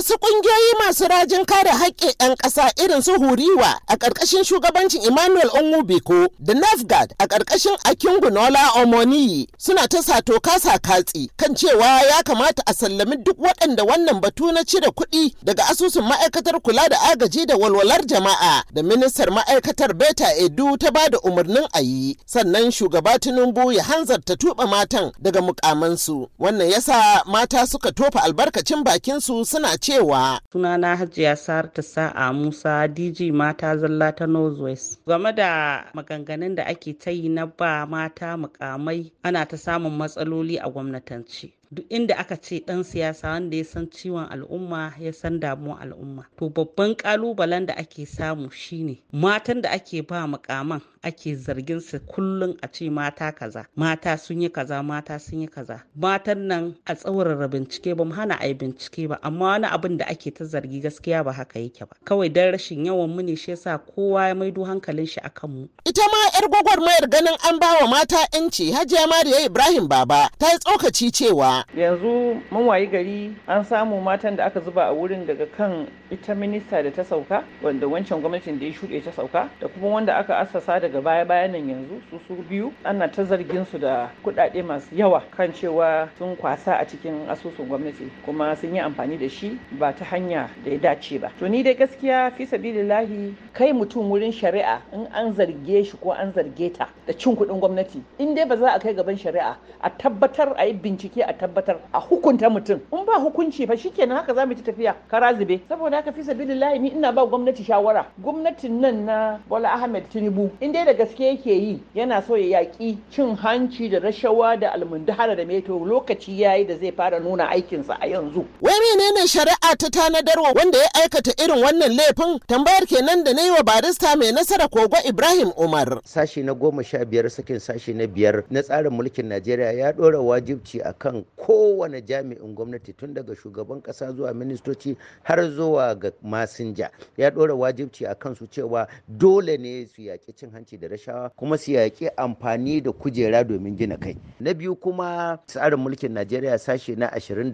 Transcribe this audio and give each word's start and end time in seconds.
Wasu 0.00 0.18
ƙungiyoyi 0.18 0.72
masu 0.78 1.04
rajin 1.08 1.44
kare 1.44 1.70
haƙƙin 1.70 2.12
'yan 2.20 2.36
ƙasa 2.36 2.70
irin 2.82 3.02
su 3.02 3.12
Huriwa 3.18 3.76
a 3.86 3.96
ƙarƙashin 3.98 4.44
shugabancin 4.44 5.04
Emmanuel 5.06 5.50
Onwubiko 5.50 6.26
da 6.42 6.54
Nafgad 6.54 7.12
a 7.18 7.26
ƙarƙashin 7.28 7.76
Akingunola 7.84 8.80
Omoniyi 8.80 9.46
suna 9.58 9.86
ta 9.88 10.00
sato 10.00 10.40
kasa 10.40 10.78
katsi 10.78 11.28
kan 11.36 11.54
cewa 11.54 12.00
ya 12.08 12.22
kamata 12.24 12.62
a 12.66 12.72
sallami 12.72 13.22
duk 13.22 13.36
waɗanda 13.36 13.84
wannan 13.84 14.20
batu 14.22 14.50
na 14.52 14.62
cire 14.64 14.88
kuɗi 14.88 15.34
daga 15.44 15.64
asusun 15.68 16.04
ma'aikatar 16.08 16.60
kula 16.62 16.88
da 16.88 16.96
agaji 17.12 17.44
da 17.46 17.56
walwalar 17.58 18.00
jama'a 18.06 18.62
da 18.72 18.80
ministar 18.82 19.28
ma'aikatar 19.28 19.92
Beta 19.98 20.32
Edu 20.40 20.78
ta 20.80 20.90
ba 20.90 21.10
da 21.10 21.18
umarnin 21.18 21.68
a 21.74 21.80
yi 21.82 22.16
sannan 22.26 22.70
shugaba 22.72 23.18
Tinubu 23.20 23.70
ya 23.76 23.82
hanzarta 23.84 24.32
tuɓa 24.34 24.66
matan 24.66 25.12
daga 25.20 25.42
mukamansu. 25.42 26.26
Wannan 26.40 26.70
yasa 26.72 27.22
mata 27.26 27.66
suka 27.66 27.92
tofa 27.92 28.22
albarkacin 28.24 28.82
bakinsu 28.82 29.44
suna 29.44 29.76
cewa 29.90 30.40
sunana 30.52 30.96
hajiya 30.96 31.36
sarta 31.36 31.82
sa'a 31.82 32.32
musa 32.32 32.88
dj 32.88 33.30
mata 33.32 33.76
zalla 33.76 34.12
ta 34.14 34.26
northwest 34.26 35.02
game 35.06 35.32
da 35.32 35.84
maganganun 35.94 36.54
da 36.54 36.64
ake 36.66 36.92
ta 36.98 37.10
yi 37.10 37.28
na 37.28 37.46
ba 37.46 37.86
mata 37.86 38.36
mukamai 38.36 39.12
ana 39.22 39.46
ta 39.48 39.56
samun 39.56 39.92
matsaloli 39.98 40.58
a 40.58 40.70
gwamnatance. 40.70 41.52
Duk 41.72 41.86
inda 41.88 42.18
aka 42.18 42.36
ce 42.36 42.60
dan 42.66 42.82
siyasa 42.82 43.28
wanda 43.30 43.56
ya 43.56 43.64
san 43.64 43.86
ciwon 43.86 44.26
al'umma 44.30 44.92
ya 44.98 45.12
san 45.12 45.40
damuwar 45.40 45.78
al'umma. 45.82 46.26
To 46.38 46.48
babban 46.50 46.94
kalubalen 46.96 47.66
da 47.66 47.74
ake 47.76 48.06
samu 48.06 48.50
shine 48.50 48.98
matan 49.12 49.60
da 49.62 49.70
ake 49.70 50.02
ba 50.02 50.26
mukaman 50.26 50.80
ake 51.02 51.36
zargin 51.36 51.80
su 51.80 51.98
kullum 52.00 52.56
a 52.62 52.66
ce 52.68 52.90
mata 52.90 53.30
kaza 53.32 53.66
mata 53.76 54.18
sun 54.18 54.42
yi 54.42 54.48
kaza 54.48 54.82
mata 54.82 55.18
sun 55.18 55.40
yi 55.42 55.46
kaza. 55.46 55.82
Matan 55.94 56.48
nan 56.48 56.74
a 56.86 56.94
tsaurara 56.94 57.46
bincike 57.48 57.94
ba 57.96 58.04
mu 58.04 58.12
hana 58.14 58.34
a 58.40 58.46
yi 58.48 58.54
bincike 58.54 59.06
ba 59.08 59.18
amma 59.22 59.44
wani 59.54 59.66
abin 59.70 59.96
da 59.96 60.04
ake 60.10 60.34
ta 60.34 60.44
zargi 60.44 60.82
gaskiya 60.82 61.22
ba 61.24 61.32
haka 61.32 61.58
yake 61.62 61.86
ba. 61.86 61.94
Kawai 62.04 62.28
dan 62.32 62.50
rashin 62.52 62.84
yawan 62.84 63.06
mu 63.14 63.22
ne 63.22 63.36
shi 63.36 63.50
yasa 63.54 63.78
kowa 63.78 64.26
ya 64.28 64.34
maido 64.34 64.64
hankalin 64.66 65.06
shi 65.06 65.20
akan 65.22 65.50
mu. 65.50 65.68
Ita 65.86 66.02
ma 66.02 66.18
yar 66.34 66.50
gwagwarmayar 66.50 67.06
ganin 67.06 67.38
an 67.46 67.58
ba 67.62 67.78
wa 67.80 67.86
mata 67.86 68.26
yanci 68.34 68.72
hajiya 68.74 69.06
mariya 69.06 69.46
ibrahim 69.46 69.86
baba 69.88 70.30
ta 70.38 70.50
yi 70.50 70.58
tsokaci 70.58 71.10
cewa 71.14 71.59
yanzu 71.76 72.40
mun 72.50 72.66
wayi 72.66 72.86
gari 72.86 73.34
an 73.46 73.64
samu 73.64 74.00
matan 74.00 74.36
da 74.36 74.44
aka 74.46 74.60
zuba 74.60 74.82
a 74.88 74.94
wurin 74.94 75.26
daga 75.26 75.46
kan 75.56 75.86
ita 76.10 76.34
minista 76.34 76.82
da 76.82 76.90
ta 76.90 77.02
sauka 77.04 77.44
wanda 77.62 77.86
wancan 77.86 78.20
gwamnatin 78.20 78.58
da 78.58 78.66
ya 78.66 78.72
shuɗe 78.72 79.04
ta 79.04 79.10
sauka 79.12 79.48
da 79.60 79.68
kuma 79.68 79.88
wanda 79.88 80.16
aka 80.16 80.38
assasa 80.38 80.80
daga 80.80 81.00
baya 81.00 81.24
bayan 81.24 81.52
nan 81.52 81.68
yanzu 81.68 82.00
su 82.10 82.18
su 82.26 82.34
biyu. 82.48 82.72
Ana 82.84 83.08
ta 83.08 83.22
zargin 83.24 83.64
su 83.66 83.78
da 83.78 84.10
kuɗaɗe 84.24 84.62
masu 84.64 84.88
yawa 84.96 85.22
kan 85.36 85.52
cewa 85.52 86.08
sun 86.18 86.36
kwasa 86.36 86.74
a 86.80 86.84
cikin 86.84 87.28
asusun 87.28 87.68
gwamnati 87.68 88.10
kuma 88.24 88.56
sun 88.56 88.74
yi 88.74 88.80
amfani 88.80 89.18
da 89.18 89.28
shi 89.28 89.58
ba 89.78 89.92
ta 89.92 90.04
hanya 90.04 90.48
da 90.64 90.70
ya 90.72 90.78
dace 90.78 91.18
ba. 91.20 91.30
To 91.38 91.48
ni 91.48 91.62
dai 91.62 91.74
gaskiya 91.74 92.32
fi 92.36 92.46
sabilillahi 92.46 93.34
kai 93.52 93.72
mutum 93.72 94.10
wurin 94.10 94.32
shari'a 94.32 94.80
in 94.92 95.06
an 95.14 95.34
zarge 95.34 95.84
shi 95.86 95.96
ko 96.02 96.10
an 96.12 96.32
zarge 96.32 96.72
ta 96.74 96.88
da 97.06 97.12
cin 97.12 97.36
kuɗin 97.36 97.60
gwamnati 97.60 98.02
in 98.18 98.34
dai 98.34 98.44
ba 98.44 98.56
za 98.56 98.74
a 98.74 98.78
kai 98.80 98.94
gaban 98.94 99.16
shari'a 99.16 99.54
a 99.82 99.90
tabbatar 99.90 100.54
a 100.58 100.66
yi 100.66 100.72
bincike 100.74 101.22
a 101.22 101.32
tabbatar 101.32 101.49
a 101.92 102.00
hukunta 102.00 102.50
mutum. 102.50 102.80
In 102.92 103.04
ba 103.04 103.18
hukunci 103.18 103.66
fa 103.66 103.76
shikenan 103.76 104.16
haka 104.16 104.34
za 104.34 104.46
mu 104.46 104.54
ci 104.54 104.62
tafiya. 104.62 104.94
Kara 105.10 105.34
zube. 105.34 105.60
Saboda 105.68 105.96
haka 105.96 106.12
fi 106.12 106.22
sabilillahi 106.24 106.78
ni 106.78 106.88
ina 106.88 107.12
ba 107.12 107.26
gwamnati 107.26 107.64
shawara. 107.64 108.06
Gwamnatin 108.22 108.80
nan 108.80 109.04
na 109.06 109.38
Bola 109.48 109.72
Ahmed 109.72 110.08
Tinubu 110.10 110.50
in 110.60 110.72
dai 110.72 110.84
da 110.84 110.92
gaske 110.94 111.20
yake 111.26 111.50
yi 111.52 111.80
yana 111.94 112.22
so 112.26 112.36
ya 112.36 112.60
yaki 112.60 112.98
cin 113.10 113.36
hanci 113.36 113.88
da 113.90 113.98
rashawa 114.00 114.58
da 114.60 114.72
almundahara 114.72 115.36
da 115.36 115.44
meto. 115.44 115.78
Lokaci 115.78 116.40
yayi 116.40 116.64
da 116.66 116.76
zai 116.78 116.92
fara 116.92 117.20
nuna 117.20 117.48
aikinsa 117.48 117.96
a 118.00 118.06
yanzu. 118.06 118.44
Wai 118.60 118.74
menene 118.80 119.26
shari'a 119.26 119.76
ta 119.78 119.88
tanadarwa 119.90 120.52
wanda 120.54 120.78
ya 120.78 120.94
aikata 120.94 121.32
irin 121.44 121.62
wannan 121.64 121.96
laifin? 121.96 122.38
Tambayar 122.46 122.86
kenan 122.86 123.24
da 123.24 123.32
na 123.32 123.42
yi 123.42 123.50
wa 123.50 123.62
barista 123.62 124.16
mai 124.16 124.32
nasara 124.32 124.68
kogo 124.68 124.96
Ibrahim 125.08 125.52
Umar. 125.56 126.00
Sashi 126.04 126.42
na 126.42 126.54
goma 126.54 126.84
sha 126.84 127.04
biyar 127.04 127.30
sakin 127.30 127.58
sashi 127.58 127.92
na 127.94 128.06
biyar 128.06 128.44
na 128.50 128.62
tsarin 128.62 128.92
mulkin 128.92 129.26
Najeriya 129.30 129.72
ya 129.72 129.92
ɗora 129.92 130.20
wajibci 130.20 130.80
akan 130.82 131.24
kowane 131.46 132.00
jami'in 132.02 132.54
gwamnati 132.54 132.92
tun 132.92 133.14
daga 133.14 133.34
shugaban 133.36 133.80
kasa 133.82 134.12
zuwa 134.12 134.34
ministoci 134.34 134.96
har 135.22 135.50
zuwa 135.50 135.94
ga 135.94 136.10
masinja. 136.22 136.90
Ya 137.16 137.30
ɗora 137.30 137.54
wajibci 137.54 138.06
a 138.06 138.14
kansu 138.14 138.46
cewa 138.46 138.86
dole 139.08 139.56
ne 139.58 139.86
su 139.86 140.02
yaƙi 140.02 140.34
cin 140.36 140.50
hanci 140.52 140.76
da 140.78 140.88
rashawa 140.88 141.30
kuma 141.36 141.58
su 141.58 141.72
yaƙi 141.72 142.10
amfani 142.16 142.80
da 142.82 142.92
kujera 142.92 143.44
domin 143.44 143.76
gina 143.76 143.96
kai. 143.96 144.16
Na 144.40 144.52
biyu 144.54 144.76
kuma 144.76 145.38
tsarin 145.46 145.78
mulkin 145.80 146.12
najeriya 146.12 146.58
sashe 146.58 146.96
na 146.96 147.08
21 147.10 147.50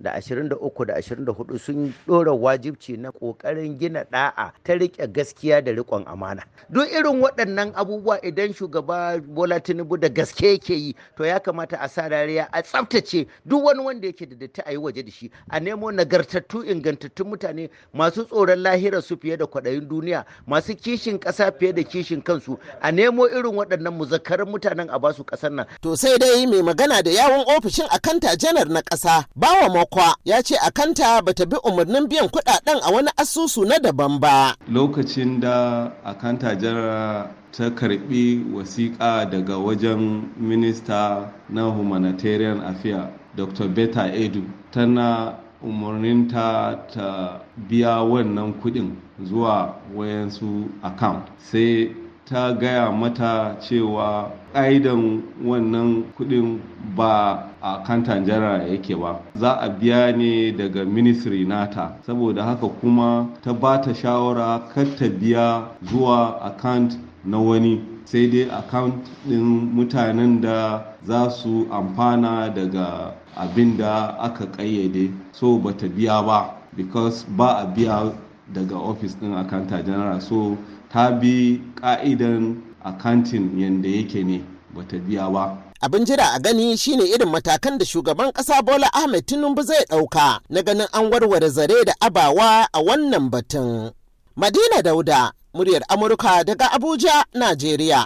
da 0.00 0.16
23 0.18 0.48
da 0.86 0.94
24 1.00 1.58
sun 1.58 1.92
ɗora 2.08 2.32
wajibci 2.32 2.96
na 2.96 3.10
ƙoƙarin 3.10 3.78
gina 3.78 4.04
ɗa'a 4.04 4.52
ta 4.64 4.72
riƙe 4.74 5.12
gaskiya 5.12 5.60
da 5.64 5.72
riƙon 5.72 6.04
amana. 6.06 6.42
Duk 6.70 6.88
irin 6.92 7.20
waɗannan 7.20 7.72
abubuwa 7.74 8.18
idan 8.24 8.52
shugaba 8.54 9.20
bola 9.20 9.60
tinubu 9.60 9.96
da 10.00 10.08
gaske 10.08 10.46
yake 10.52 10.74
yi 10.74 10.94
to 11.16 11.24
ya 11.24 11.38
kamata 11.38 11.76
a 11.80 11.88
sa 11.88 12.08
rariya 12.08 12.48
a 12.52 12.62
tsaftace 12.62 13.25
duk 13.44 13.64
wani 13.64 13.80
wanda 13.82 14.06
yake 14.06 14.26
da 14.26 14.36
datti 14.36 14.62
a 14.66 14.70
yi 14.72 14.76
waje 14.78 15.02
da 15.02 15.10
shi 15.10 15.30
a 15.50 15.60
nemo 15.60 15.90
nagartattu 15.92 16.64
ingantattun 16.64 17.26
mutane 17.28 17.70
masu 17.94 18.24
tsoron 18.24 18.58
lahira 18.62 19.02
su 19.02 19.16
fiye 19.16 19.36
da 19.36 19.44
kwaɗayin 19.46 19.88
duniya 19.88 20.24
masu 20.46 20.74
kishin 20.76 21.18
ƙasa 21.18 21.52
fiye 21.58 21.72
da 21.72 21.82
kishin 21.82 22.22
kansu 22.22 22.58
a 22.80 22.92
nemo 22.92 23.26
irin 23.28 23.54
waɗannan 23.54 23.94
muzakkarin 23.96 24.48
mutanen 24.48 24.88
a 24.90 24.98
ba 24.98 25.12
su 25.14 25.24
ƙasar 25.24 25.52
nan. 25.52 25.66
to 25.82 25.96
sai 25.96 26.18
dai 26.18 26.46
mai 26.46 26.62
magana 26.62 27.02
da 27.02 27.10
yawon 27.10 27.44
ofishin 27.56 27.86
akanta 27.90 28.36
janar 28.36 28.68
na 28.68 28.80
ƙasa 28.82 29.24
bawa 29.36 29.68
makwa 29.68 30.14
ya 30.24 30.42
ce 30.42 30.56
akanta 30.58 31.22
bata 31.24 31.46
bi 31.46 31.56
umarnin 31.64 32.08
biyan 32.08 32.28
kuɗaɗen 32.28 32.80
a 32.82 32.92
wani 32.92 33.10
asusu 33.16 33.64
na 33.66 33.78
daban 33.78 34.18
ba. 34.20 34.54
lokacin 34.68 35.40
da 35.40 35.90
akanta 36.04 36.56
janar 36.58 37.30
ta 37.56 37.70
karɓi 37.70 38.44
wasiƙa 38.52 39.30
daga 39.30 39.56
wajen 39.58 40.28
minista 40.36 41.32
na 41.48 41.62
humanitarian 41.70 42.60
affairs 42.60 43.08
dr. 43.36 43.68
Beta 43.68 44.12
edu 44.14 44.42
tana 44.70 45.34
umarninta 45.62 46.78
ta 46.94 47.40
biya 47.68 48.02
wannan 48.02 48.52
kuɗin 48.62 48.90
zuwa 49.24 49.74
wayansu 49.94 50.68
account. 50.82 51.26
Sai 51.38 51.94
ta 52.24 52.52
gaya 52.52 52.90
mata 52.92 53.56
cewa 53.60 54.30
ƙa'idan 54.54 55.22
wannan 55.44 56.04
kuɗin 56.18 56.58
ba 56.96 57.48
a 57.62 57.82
kantan 57.86 58.24
jara 58.26 58.62
yake 58.68 58.94
ba. 58.96 59.20
Za 59.34 59.52
a 59.60 59.68
biya 59.70 60.12
ne 60.16 60.52
daga 60.52 60.84
ministry 60.84 61.44
nata. 61.44 61.96
Saboda 62.06 62.42
haka 62.44 62.68
kuma 62.80 63.28
ta 63.42 63.52
ba 63.52 63.78
ta 63.80 63.92
shawara 63.94 64.60
kar 64.74 64.86
ta 64.98 65.06
biya 65.08 65.68
zuwa 65.84 66.40
account 66.42 66.98
na 67.24 67.38
wani. 67.38 67.80
Sai 68.06 68.26
dai 68.30 68.46
account 68.58 68.94
ɗin 69.28 69.42
mutanen 69.74 70.40
da 70.40 70.82
za 71.06 71.28
su 71.30 71.66
amfana 71.70 72.48
daga 72.54 73.14
abin 73.36 73.76
da 73.76 74.16
aka 74.18 74.46
ƙayyade 74.46 75.10
so 75.32 75.58
bata 75.58 75.88
biya 75.88 76.22
ba 76.22 76.54
because 76.76 77.24
ba 77.36 77.62
a 77.62 77.66
biya 77.66 78.14
daga 78.54 78.76
office 78.78 79.16
ɗin 79.20 79.34
akanta 79.34 79.82
general. 79.84 80.20
So 80.20 80.56
ta 80.92 81.10
bi 81.10 81.58
ƙa'idan 81.82 82.62
accounting 82.84 83.58
yadda 83.58 83.88
yake 83.88 84.24
ne 84.24 84.44
bata 84.74 84.96
biya 84.98 85.26
ba. 85.32 85.58
Abin 85.82 86.06
jira 86.06 86.36
a 86.36 86.40
gani 86.40 86.76
shine 86.76 87.02
irin 87.02 87.28
matakan 87.28 87.76
da 87.78 87.84
shugaban 87.84 88.32
kasa 88.32 88.62
bola 88.62 88.86
ahmed 88.94 89.26
tinubu 89.26 89.62
zai 89.62 89.84
ɗauka 89.90 90.40
na 90.48 90.62
ganin 90.62 90.86
an 90.94 91.10
warware 91.10 91.48
zare 91.50 91.84
da 91.84 91.92
abawa 92.00 92.66
a 92.72 92.80
wannan 92.80 93.30
batun. 93.30 93.90
Madina 94.36 94.82
dauda 94.82 95.32
muryar 95.56 95.82
amurka 95.88 96.44
daga 96.44 96.66
abuja 96.76 97.24
najeriya. 97.34 98.04